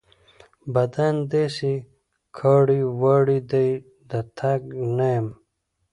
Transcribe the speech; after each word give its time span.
بدن 0.73 1.15
مې 1.21 1.27
داسې 1.31 1.71
کاړې 2.37 2.79
واړې 3.01 3.39
دی؛ 3.51 3.69
د 4.09 4.11
تګ 4.37 4.61
نه 4.97 5.07
يم. 5.17 5.27